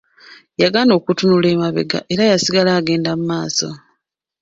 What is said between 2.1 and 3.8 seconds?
era yasigala agenda mu maaso.